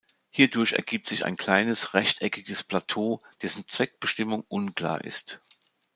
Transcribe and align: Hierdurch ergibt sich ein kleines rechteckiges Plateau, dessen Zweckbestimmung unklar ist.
Hierdurch 0.31 0.71
ergibt 0.73 1.05
sich 1.05 1.25
ein 1.25 1.37
kleines 1.37 1.93
rechteckiges 1.93 2.63
Plateau, 2.63 3.21
dessen 3.43 3.67
Zweckbestimmung 3.67 4.43
unklar 4.49 5.03
ist. 5.03 5.39